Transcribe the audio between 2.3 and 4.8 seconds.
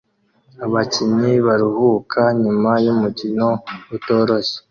nyuma yumukino utoroshye